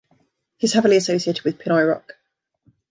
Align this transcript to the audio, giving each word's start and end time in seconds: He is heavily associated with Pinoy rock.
He 0.57 0.65
is 0.65 0.73
heavily 0.73 0.97
associated 0.97 1.45
with 1.45 1.59
Pinoy 1.59 1.87
rock. 1.87 2.13